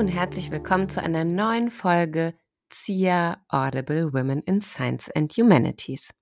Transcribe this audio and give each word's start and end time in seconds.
und 0.00 0.08
herzlich 0.08 0.50
willkommen 0.50 0.88
zu 0.88 1.02
einer 1.02 1.26
neuen 1.26 1.70
Folge 1.70 2.32
ZIA 2.70 3.36
Audible 3.50 4.14
Women 4.14 4.40
in 4.40 4.62
Science 4.62 5.10
and 5.10 5.30
Humanities. 5.34 6.14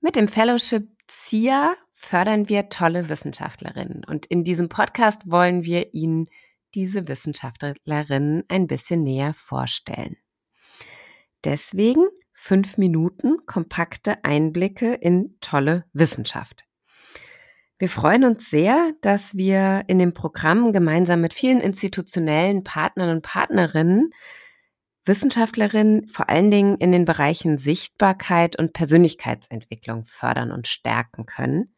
Mit 0.00 0.16
dem 0.16 0.26
Fellowship 0.26 0.88
ZIA 1.06 1.72
fördern 1.92 2.48
wir 2.48 2.68
tolle 2.68 3.08
Wissenschaftlerinnen 3.08 4.02
und 4.04 4.26
in 4.26 4.42
diesem 4.42 4.68
Podcast 4.68 5.30
wollen 5.30 5.62
wir 5.62 5.94
Ihnen 5.94 6.26
diese 6.74 7.06
Wissenschaftlerinnen 7.06 8.42
ein 8.48 8.66
bisschen 8.66 9.04
näher 9.04 9.32
vorstellen. 9.32 10.16
Deswegen 11.44 12.08
fünf 12.32 12.76
Minuten 12.76 13.46
kompakte 13.46 14.24
Einblicke 14.24 14.94
in 14.94 15.36
tolle 15.40 15.84
Wissenschaft. 15.92 16.64
Wir 17.80 17.88
freuen 17.88 18.24
uns 18.24 18.50
sehr, 18.50 18.92
dass 19.00 19.38
wir 19.38 19.84
in 19.86 19.98
dem 19.98 20.12
Programm 20.12 20.74
gemeinsam 20.74 21.22
mit 21.22 21.32
vielen 21.32 21.62
institutionellen 21.62 22.62
Partnern 22.62 23.08
und 23.08 23.22
Partnerinnen 23.22 24.10
Wissenschaftlerinnen 25.06 26.06
vor 26.06 26.28
allen 26.28 26.50
Dingen 26.50 26.76
in 26.76 26.92
den 26.92 27.06
Bereichen 27.06 27.56
Sichtbarkeit 27.56 28.58
und 28.58 28.74
Persönlichkeitsentwicklung 28.74 30.04
fördern 30.04 30.52
und 30.52 30.68
stärken 30.68 31.24
können. 31.24 31.74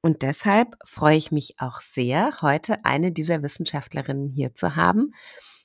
Und 0.00 0.22
deshalb 0.22 0.76
freue 0.84 1.16
ich 1.16 1.32
mich 1.32 1.56
auch 1.58 1.80
sehr, 1.80 2.36
heute 2.40 2.84
eine 2.84 3.10
dieser 3.10 3.42
Wissenschaftlerinnen 3.42 4.28
hier 4.28 4.54
zu 4.54 4.76
haben. 4.76 5.14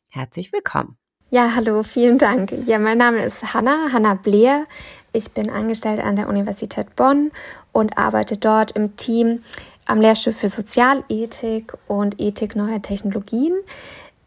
Herzlich 0.10 0.52
willkommen. 0.52 0.98
Ja, 1.32 1.54
hallo, 1.54 1.84
vielen 1.84 2.18
Dank. 2.18 2.52
Ja, 2.66 2.80
mein 2.80 2.98
Name 2.98 3.24
ist 3.24 3.54
Hanna, 3.54 3.90
Hanna 3.94 4.16
Bleer. 4.16 4.64
Ich 5.12 5.32
bin 5.32 5.50
angestellt 5.50 6.00
an 6.00 6.16
der 6.16 6.30
Universität 6.30 6.96
Bonn 6.96 7.32
und 7.72 7.98
arbeite 7.98 8.38
dort 8.38 8.72
im 8.72 8.96
Team 8.96 9.42
am 9.86 10.02
Lehrstuhl 10.02 10.34
für 10.34 10.50
Sozialethik 10.50 11.74
und 11.88 12.20
Ethik 12.22 12.56
neuer 12.56 12.82
Technologien. 12.82 13.54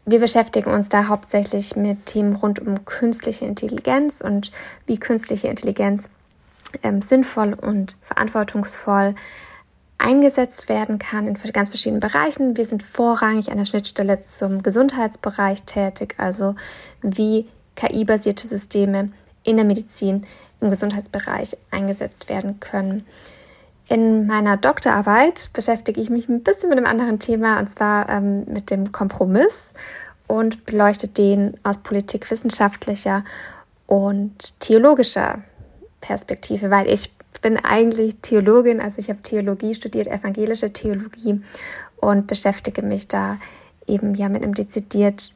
Wir 0.04 0.18
beschäftigen 0.18 0.70
uns 0.70 0.88
da 0.88 1.06
hauptsächlich 1.06 1.76
mit 1.76 2.06
Themen 2.06 2.34
rund 2.34 2.58
um 2.58 2.84
künstliche 2.84 3.44
Intelligenz 3.44 4.20
und 4.20 4.50
wie 4.86 4.98
künstliche 4.98 5.46
Intelligenz 5.46 6.08
ähm, 6.82 7.00
sinnvoll 7.00 7.54
und 7.54 7.96
verantwortungsvoll 8.02 9.14
eingesetzt 9.98 10.68
werden 10.68 10.98
kann 10.98 11.28
in 11.28 11.38
ganz 11.52 11.68
verschiedenen 11.68 12.00
Bereichen. 12.00 12.56
Wir 12.56 12.66
sind 12.66 12.82
vorrangig 12.82 13.52
an 13.52 13.58
der 13.58 13.66
Schnittstelle 13.66 14.20
zum 14.20 14.64
Gesundheitsbereich 14.64 15.62
tätig, 15.62 16.16
also 16.18 16.56
wie 17.02 17.46
KI-basierte 17.76 18.48
Systeme 18.48 19.12
in 19.44 19.56
der 19.56 19.66
Medizin 19.66 20.26
im 20.60 20.70
Gesundheitsbereich 20.70 21.56
eingesetzt 21.70 22.28
werden 22.28 22.60
können. 22.60 23.04
In 23.88 24.26
meiner 24.26 24.56
Doktorarbeit 24.56 25.50
beschäftige 25.52 26.00
ich 26.00 26.08
mich 26.08 26.28
ein 26.28 26.42
bisschen 26.42 26.68
mit 26.68 26.78
einem 26.78 26.86
anderen 26.86 27.18
Thema, 27.18 27.58
und 27.58 27.68
zwar 27.70 28.08
ähm, 28.08 28.44
mit 28.46 28.70
dem 28.70 28.92
Kompromiss 28.92 29.72
und 30.28 30.64
beleuchte 30.64 31.08
den 31.08 31.54
aus 31.62 31.78
politikwissenschaftlicher 31.78 33.24
und 33.86 34.60
theologischer 34.60 35.40
Perspektive, 36.00 36.70
weil 36.70 36.88
ich 36.88 37.12
bin 37.42 37.58
eigentlich 37.58 38.16
Theologin, 38.22 38.80
also 38.80 39.00
ich 39.00 39.10
habe 39.10 39.20
Theologie 39.20 39.74
studiert, 39.74 40.06
evangelische 40.06 40.72
Theologie 40.72 41.42
und 41.96 42.26
beschäftige 42.28 42.82
mich 42.82 43.08
da 43.08 43.38
eben 43.86 44.14
ja 44.14 44.28
mit 44.28 44.42
einem 44.42 44.54
dezidiert 44.54 45.34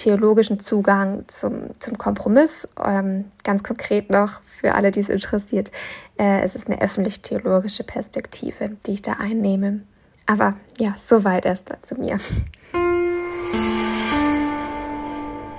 theologischen 0.00 0.58
Zugang 0.58 1.24
zum, 1.28 1.78
zum 1.78 1.98
Kompromiss. 1.98 2.68
Ähm, 2.82 3.26
ganz 3.44 3.62
konkret 3.62 4.10
noch 4.10 4.42
für 4.42 4.74
alle, 4.74 4.90
die 4.90 5.00
es 5.00 5.08
interessiert, 5.08 5.70
äh, 6.18 6.42
es 6.42 6.54
ist 6.54 6.68
eine 6.68 6.80
öffentlich-theologische 6.80 7.84
Perspektive, 7.84 8.76
die 8.86 8.94
ich 8.94 9.02
da 9.02 9.16
einnehme. 9.20 9.82
Aber 10.26 10.54
ja, 10.78 10.94
soweit 10.96 11.44
erstmal 11.44 11.80
zu 11.82 11.96
mir. 11.96 12.18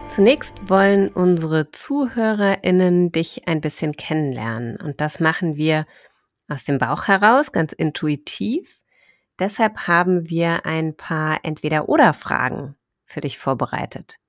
Zunächst 0.08 0.70
wollen 0.70 1.10
unsere 1.10 1.72
ZuhörerInnen 1.72 3.12
dich 3.12 3.48
ein 3.48 3.62
bisschen 3.62 3.94
kennenlernen. 3.94 4.78
Und 4.78 5.00
das 5.02 5.20
machen 5.20 5.56
wir 5.56 5.86
aus 6.50 6.64
dem 6.64 6.80
Bauch 6.80 7.08
heraus, 7.08 7.52
ganz 7.52 7.72
intuitiv. 7.74 8.82
Deshalb 9.40 9.88
haben 9.88 10.30
wir 10.30 10.66
ein 10.66 10.96
paar 10.96 11.40
Entweder-Oder-Fragen 11.44 12.76
für 13.06 13.22
dich 13.22 13.38
vorbereitet. 13.38 14.21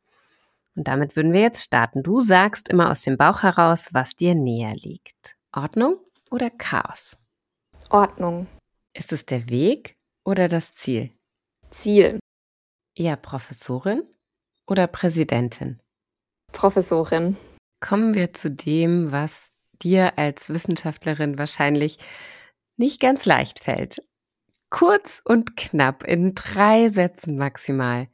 Und 0.75 0.88
damit 0.88 1.16
würden 1.16 1.33
wir 1.33 1.41
jetzt 1.41 1.62
starten. 1.62 2.03
Du 2.03 2.21
sagst 2.21 2.69
immer 2.69 2.91
aus 2.91 3.03
dem 3.03 3.16
Bauch 3.16 3.43
heraus, 3.43 3.88
was 3.93 4.16
dir 4.16 4.34
näher 4.34 4.75
liegt. 4.75 5.37
Ordnung 5.53 5.97
oder 6.31 6.50
Chaos? 6.50 7.19
Ordnung. 7.91 8.47
Ist 8.94 9.12
es 9.12 9.27
der 9.27 9.49
Weg 9.50 9.97
oder 10.25 10.49
das 10.49 10.72
Ziel? 10.72 11.12
Ziel. 11.71 12.19
Eher 12.94 13.16
Professorin 13.16 14.03
oder 14.66 14.87
Präsidentin? 14.87 15.81
Professorin. 16.53 17.37
Kommen 17.81 18.15
wir 18.15 18.33
zu 18.33 18.50
dem, 18.50 19.12
was 19.12 19.53
dir 19.83 20.19
als 20.19 20.50
Wissenschaftlerin 20.50 21.39
wahrscheinlich 21.39 21.99
nicht 22.77 23.00
ganz 23.00 23.27
leicht 23.27 23.60
fällt. 23.60 24.03
Kurz 24.71 25.21
und 25.25 25.56
knapp, 25.56 26.04
in 26.04 26.34
drei 26.34 26.89
Sätzen 26.89 27.37
maximal. 27.37 28.09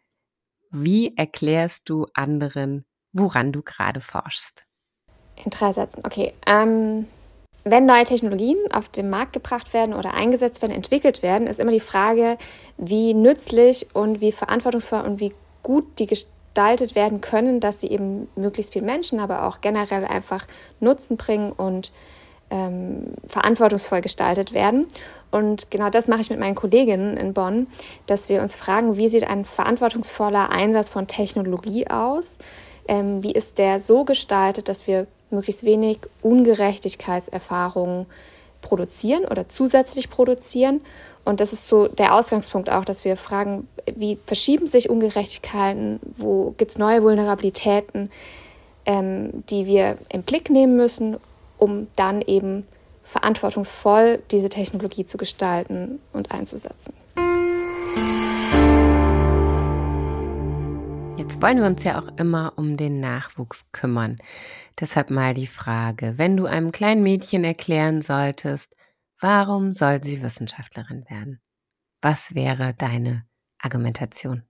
Wie 0.71 1.17
erklärst 1.17 1.89
du 1.89 2.06
anderen, 2.15 2.84
woran 3.12 3.53
du 3.53 3.62
gerade 3.62 4.01
forschst? 4.01 4.65
In 5.45 5.51
drei 5.51 5.73
Sätzen, 5.73 6.03
okay. 6.05 6.34
Ähm, 6.47 7.06
wenn 7.65 7.87
neue 7.87 8.05
Technologien 8.05 8.59
auf 8.73 8.89
den 8.89 9.11
Markt 9.11 9.33
gebracht 9.33 9.73
werden 9.73 9.95
oder 9.95 10.15
eingesetzt 10.15 10.62
werden, 10.62 10.73
entwickelt 10.73 11.23
werden, 11.23 11.47
ist 11.47 11.61
immer 11.61 11.73
die 11.73 11.81
Frage, 11.81 12.39
wie 12.77 13.15
nützlich 13.15 13.95
und 13.95 14.21
wie 14.21 14.33
verantwortungsvoll 14.33 15.03
und 15.03 15.21
wie 15.21 15.33
gut 15.62 15.99
die 15.99 16.07
gestaltet 16.07 16.95
werden 16.95 17.21
können, 17.21 17.61
dass 17.61 17.81
sie 17.81 17.89
eben 17.89 18.28
möglichst 18.37 18.73
vielen 18.73 18.87
Menschen, 18.87 19.21
aber 19.21 19.45
auch 19.45 19.61
generell 19.61 20.05
einfach 20.05 20.47
Nutzen 20.81 21.17
bringen 21.17 21.53
und 21.53 21.93
ähm, 22.50 23.12
verantwortungsvoll 23.26 24.00
gestaltet 24.00 24.53
werden. 24.53 24.86
Und 25.31 25.70
genau 25.70 25.91
das 25.91 26.09
mache 26.09 26.22
ich 26.22 26.31
mit 26.31 26.38
meinen 26.38 26.54
Kolleginnen 26.54 27.16
in 27.16 27.34
Bonn, 27.34 27.66
dass 28.06 28.28
wir 28.28 28.41
uns 28.41 28.56
fragen, 28.56 28.97
wie 28.97 29.09
sieht 29.09 29.28
ein 29.28 29.44
verantwortungsvoller 29.44 30.50
Einsatz 30.50 30.91
von 30.91 31.06
Technologie 31.06 31.86
aus? 31.88 32.38
Ähm, 32.86 33.22
wie 33.22 33.32
ist 33.32 33.59
der 33.59 33.78
so 33.78 34.04
gestaltet, 34.04 34.69
dass 34.69 34.86
wir 34.86 35.06
möglichst 35.31 35.64
wenig 35.64 35.98
Ungerechtigkeitserfahrungen 36.22 38.06
produzieren 38.62 39.26
oder 39.26 39.47
zusätzlich 39.47 40.09
produzieren? 40.09 40.80
Und 41.26 41.41
das 41.41 41.53
ist 41.53 41.69
so 41.69 41.88
der 41.88 42.15
Ausgangspunkt 42.15 42.70
auch, 42.70 42.86
dass 42.86 43.04
wir 43.04 43.19
fragen, 43.19 43.69
wie 43.94 44.19
verschieben 44.25 44.66
sich 44.66 44.88
Ungerechtigkeiten, 44.88 46.00
wo 46.16 46.54
gibt 46.56 46.70
es 46.70 46.78
neue 46.78 47.03
Vulnerabilitäten, 47.03 48.10
ähm, 48.86 49.44
die 49.50 49.66
wir 49.66 49.98
im 50.10 50.22
Blick 50.22 50.48
nehmen 50.48 50.76
müssen, 50.76 51.19
um 51.59 51.89
dann 51.97 52.23
eben 52.23 52.65
verantwortungsvoll 53.03 54.23
diese 54.31 54.49
Technologie 54.49 55.05
zu 55.05 55.17
gestalten 55.17 56.01
und 56.13 56.31
einzusetzen. 56.31 56.95
Jetzt 61.17 61.43
wollen 61.43 61.59
wir 61.59 61.67
uns 61.67 61.85
ja 61.85 62.01
auch 62.01 62.09
immer 62.17 62.53
um 62.57 62.77
den 62.77 62.95
Nachwuchs 62.95 63.71
kümmern. 63.73 64.17
Deshalb 64.81 65.11
mal 65.11 65.35
die 65.35 65.47
Frage, 65.47 66.15
wenn 66.17 66.37
du 66.37 66.47
einem 66.47 66.73
kleinen 66.73 67.03
Mädchen 67.03 67.45
erklären 67.45 68.03
solltest, 68.03 68.77
warum 69.21 69.73
soll 69.73 70.03
sie 70.03 70.23
Wissenschaftlerin 70.23 71.05
werden? 71.09 71.41
Was 72.01 72.35
wäre 72.35 72.73
deine 72.73 73.27
Argumentation? 73.59 74.47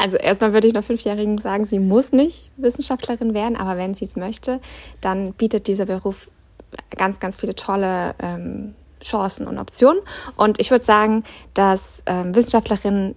Also 0.00 0.16
erstmal 0.16 0.52
würde 0.52 0.66
ich 0.66 0.74
noch 0.74 0.84
Fünfjährigen 0.84 1.38
sagen, 1.38 1.64
sie 1.66 1.78
muss 1.78 2.12
nicht 2.12 2.50
Wissenschaftlerin 2.56 3.34
werden, 3.34 3.56
aber 3.56 3.76
wenn 3.78 3.94
sie 3.94 4.04
es 4.04 4.16
möchte, 4.16 4.60
dann 5.00 5.32
bietet 5.32 5.66
dieser 5.66 5.86
Beruf 5.86 6.28
ganz, 6.96 7.20
ganz 7.20 7.36
viele 7.36 7.54
tolle 7.54 8.14
ähm, 8.20 8.74
Chancen 9.02 9.46
und 9.46 9.58
Optionen. 9.58 10.00
Und 10.36 10.60
ich 10.60 10.70
würde 10.70 10.84
sagen, 10.84 11.24
dass 11.52 12.02
ähm, 12.06 12.34
Wissenschaftlerinnen 12.34 13.14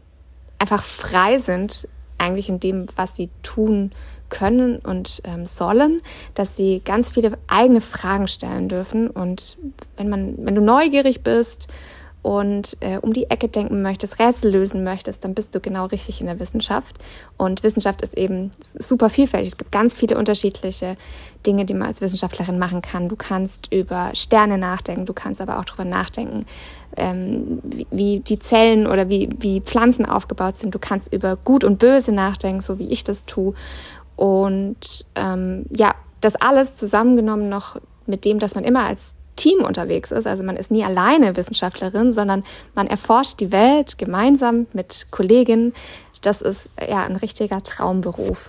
einfach 0.60 0.84
frei 0.84 1.40
sind, 1.40 1.88
eigentlich 2.18 2.50
in 2.50 2.60
dem, 2.60 2.88
was 2.96 3.16
sie 3.16 3.30
tun 3.44 3.92
können 4.30 4.80
und 4.80 5.22
ähm, 5.24 5.46
sollen, 5.46 6.02
dass 6.34 6.58
sie 6.58 6.82
ganz 6.84 7.12
viele 7.12 7.38
eigene 7.48 7.82
Fragen 7.82 8.28
stellen 8.28 8.68
dürfen. 8.68 9.10
Und 9.10 9.58
wenn 9.96 10.10
man, 10.10 10.36
wenn 10.46 10.56
du 10.56 10.62
neugierig 10.62 11.22
bist 11.22 11.68
und 12.22 12.76
äh, 12.82 12.98
um 12.98 13.14
die 13.14 13.30
Ecke 13.30 13.48
denken 13.48 13.82
möchtest, 13.82 14.20
Rätsel 14.20 14.52
lösen 14.52 14.84
möchtest, 14.84 15.24
dann 15.24 15.34
bist 15.34 15.56
du 15.56 15.60
genau 15.60 15.86
richtig 15.86 16.20
in 16.20 16.28
der 16.28 16.40
Wissenschaft. 16.40 16.98
Und 17.38 17.64
Wissenschaft 17.64 18.02
ist 18.02 18.18
eben 18.18 18.52
super 18.78 19.10
vielfältig. 19.10 19.50
Es 19.50 19.58
gibt 19.58 19.72
ganz 19.72 19.94
viele 19.94 20.18
unterschiedliche 20.18 20.98
Dinge, 21.46 21.64
die 21.64 21.74
man 21.74 21.88
als 21.88 22.02
Wissenschaftlerin 22.02 22.60
machen 22.60 22.82
kann. 22.82 23.08
Du 23.08 23.16
kannst 23.16 23.72
über 23.74 24.12
Sterne 24.14 24.58
nachdenken, 24.58 25.06
du 25.06 25.14
kannst 25.14 25.40
aber 25.40 25.60
auch 25.60 25.66
darüber 25.66 25.86
nachdenken, 25.86 26.46
ähm, 26.98 27.60
wie, 27.64 27.88
wie 27.92 28.20
die 28.20 28.40
Zellen 28.40 28.88
oder 28.88 29.08
wie, 29.08 29.30
wie 29.40 29.62
Pflanzen 29.62 30.06
aufgebaut 30.06 30.58
sind. 30.58 30.76
Du 30.76 30.80
kannst 30.80 31.14
über 31.14 31.38
Gut 31.38 31.64
und 31.64 31.80
Böse 31.80 32.12
nachdenken, 32.12 32.62
so 32.62 32.80
wie 32.80 32.90
ich 32.90 33.04
das 33.04 33.26
tue. 33.26 33.54
Und 34.18 35.06
ähm, 35.16 35.66
ja, 35.70 35.96
das 36.20 36.36
alles 36.36 36.76
zusammengenommen 36.76 37.48
noch 37.48 37.80
mit 38.06 38.26
dem, 38.26 38.40
dass 38.40 38.56
man 38.56 38.64
immer 38.64 38.86
als 38.86 39.14
Team 39.38 39.64
unterwegs 39.64 40.12
ist. 40.12 40.28
Also 40.28 40.44
man 40.44 40.58
ist 40.58 40.70
nie 40.72 40.84
alleine 40.84 41.38
Wissenschaftlerin, 41.38 42.12
sondern 42.12 42.44
man 42.76 42.88
erforscht 42.88 43.40
die 43.40 43.54
Welt 43.54 43.98
gemeinsam 43.98 44.68
mit 44.74 45.08
Kolleginnen, 45.12 45.74
das 46.22 46.42
ist 46.42 46.70
ja 46.80 47.06
ein 47.06 47.16
richtiger 47.16 47.62
Traumberuf. 47.62 48.48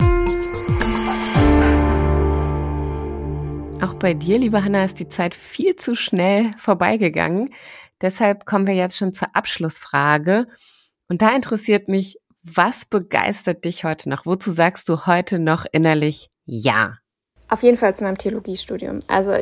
Auch 3.80 3.94
bei 3.94 4.14
dir, 4.14 4.38
liebe 4.38 4.64
Hanna, 4.64 4.84
ist 4.84 4.98
die 4.98 5.08
Zeit 5.08 5.34
viel 5.34 5.76
zu 5.76 5.94
schnell 5.94 6.50
vorbeigegangen. 6.58 7.54
Deshalb 8.00 8.46
kommen 8.46 8.66
wir 8.66 8.74
jetzt 8.74 8.96
schon 8.96 9.12
zur 9.12 9.28
Abschlussfrage. 9.34 10.48
Und 11.08 11.22
da 11.22 11.34
interessiert 11.34 11.88
mich, 11.88 12.18
was 12.42 12.84
begeistert 12.84 13.64
dich 13.64 13.84
heute 13.84 14.08
noch? 14.08 14.26
Wozu 14.26 14.50
sagst 14.50 14.88
du 14.88 15.06
heute 15.06 15.38
noch 15.38 15.64
innerlich 15.70 16.30
Ja? 16.44 16.96
Auf 17.48 17.62
jeden 17.62 17.76
Fall 17.76 17.94
zu 17.94 18.04
meinem 18.04 18.18
Theologiestudium. 18.18 19.00
Also 19.06 19.32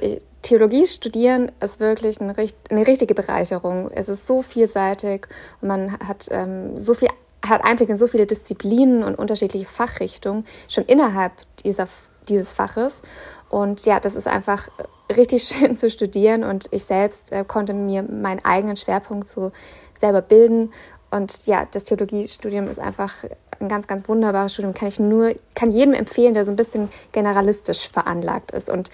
Theologie 0.46 0.86
studieren 0.86 1.50
ist 1.60 1.80
wirklich 1.80 2.20
eine, 2.20 2.32
eine 2.70 2.86
richtige 2.86 3.16
Bereicherung. 3.16 3.90
Es 3.92 4.08
ist 4.08 4.28
so 4.28 4.42
vielseitig 4.42 5.26
und 5.60 5.66
man 5.66 5.98
hat 5.98 6.28
ähm, 6.30 6.78
so 6.78 6.94
viel 6.94 7.08
hat 7.44 7.64
Einblick 7.64 7.88
in 7.88 7.96
so 7.96 8.06
viele 8.06 8.26
Disziplinen 8.26 9.02
und 9.02 9.16
unterschiedliche 9.16 9.66
Fachrichtungen 9.66 10.44
schon 10.68 10.84
innerhalb 10.84 11.32
dieser, 11.64 11.88
dieses 12.28 12.52
Faches. 12.52 13.02
Und 13.48 13.84
ja, 13.86 13.98
das 13.98 14.14
ist 14.14 14.28
einfach 14.28 14.68
richtig 15.16 15.42
schön 15.48 15.74
zu 15.74 15.90
studieren 15.90 16.44
und 16.44 16.68
ich 16.70 16.84
selbst 16.84 17.32
äh, 17.32 17.44
konnte 17.44 17.74
mir 17.74 18.04
meinen 18.04 18.44
eigenen 18.44 18.76
Schwerpunkt 18.76 19.26
so 19.26 19.50
selber 19.98 20.22
bilden. 20.22 20.72
Und 21.10 21.44
ja, 21.46 21.66
das 21.68 21.84
Theologiestudium 21.84 22.68
ist 22.68 22.78
einfach 22.78 23.12
ein 23.58 23.68
ganz, 23.68 23.88
ganz 23.88 24.08
wunderbares 24.08 24.52
Studium. 24.52 24.74
Kann 24.74 24.86
ich 24.86 25.00
nur, 25.00 25.34
kann 25.56 25.72
jedem 25.72 25.94
empfehlen, 25.94 26.34
der 26.34 26.44
so 26.44 26.52
ein 26.52 26.56
bisschen 26.56 26.88
generalistisch 27.10 27.88
veranlagt 27.88 28.52
ist. 28.52 28.70
Und 28.70 28.92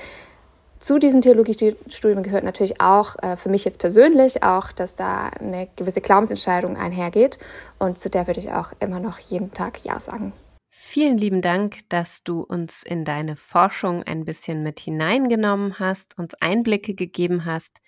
zu 0.82 0.98
diesem 0.98 1.20
Theologiestudium 1.20 2.24
gehört 2.24 2.42
natürlich 2.44 2.80
auch 2.80 3.14
äh, 3.22 3.36
für 3.36 3.48
mich 3.48 3.64
jetzt 3.64 3.78
persönlich 3.78 4.42
auch, 4.42 4.72
dass 4.72 4.96
da 4.96 5.28
eine 5.28 5.68
gewisse 5.76 6.00
Glaubensentscheidung 6.00 6.76
einhergeht. 6.76 7.38
Und 7.78 8.00
zu 8.00 8.10
der 8.10 8.26
würde 8.26 8.40
ich 8.40 8.50
auch 8.50 8.72
immer 8.80 8.98
noch 8.98 9.20
jeden 9.20 9.54
Tag 9.54 9.84
Ja 9.84 10.00
sagen. 10.00 10.32
Vielen 10.70 11.16
lieben 11.16 11.40
Dank, 11.40 11.88
dass 11.88 12.24
du 12.24 12.40
uns 12.40 12.82
in 12.82 13.04
deine 13.04 13.36
Forschung 13.36 14.02
ein 14.02 14.24
bisschen 14.24 14.64
mit 14.64 14.80
hineingenommen 14.80 15.78
hast, 15.78 16.18
uns 16.18 16.34
Einblicke 16.34 16.94
gegeben 16.94 17.44
hast. 17.44 17.78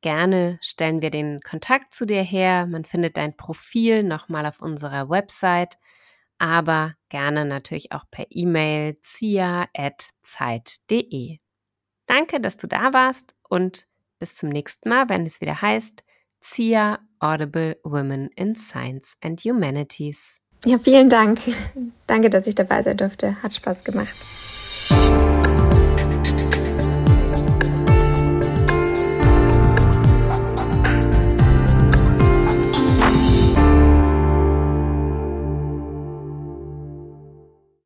Gerne 0.00 0.60
stellen 0.60 1.02
wir 1.02 1.10
den 1.10 1.40
Kontakt 1.40 1.92
zu 1.92 2.06
dir 2.06 2.22
her. 2.22 2.66
Man 2.66 2.84
findet 2.84 3.16
dein 3.16 3.36
Profil 3.36 4.04
nochmal 4.04 4.46
auf 4.46 4.62
unserer 4.62 5.10
Website, 5.10 5.76
aber 6.38 6.94
gerne 7.08 7.44
natürlich 7.44 7.90
auch 7.90 8.04
per 8.08 8.26
E-Mail 8.30 9.00
zia.zeit.de. 9.00 9.68
Danke, 12.08 12.40
dass 12.40 12.56
du 12.56 12.66
da 12.66 12.92
warst 12.92 13.34
und 13.48 13.86
bis 14.18 14.34
zum 14.34 14.48
nächsten 14.48 14.88
Mal, 14.88 15.08
wenn 15.08 15.24
es 15.26 15.40
wieder 15.40 15.62
heißt 15.62 16.02
ZIA 16.40 16.98
Audible 17.20 17.78
Women 17.84 18.30
in 18.34 18.56
Science 18.56 19.16
and 19.20 19.40
Humanities. 19.40 20.40
Ja, 20.64 20.78
vielen 20.78 21.08
Dank. 21.08 21.38
Danke, 22.06 22.30
dass 22.30 22.46
ich 22.46 22.54
dabei 22.54 22.82
sein 22.82 22.96
durfte. 22.96 23.40
Hat 23.42 23.54
Spaß 23.54 23.84
gemacht. 23.84 24.14